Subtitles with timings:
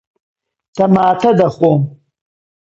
[0.77, 1.79] تەماتە دەخۆم.